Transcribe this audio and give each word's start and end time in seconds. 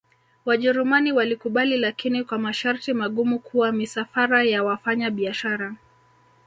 wajerumani 0.45 1.11
walikubali 1.11 1.77
lakini 1.77 2.23
kwa 2.23 2.37
masharti 2.39 2.93
magumu 2.93 3.39
kuwa 3.39 3.71
misafara 3.71 4.43
ya 4.43 4.63
wafanya 4.63 5.11
biashara 5.11 5.75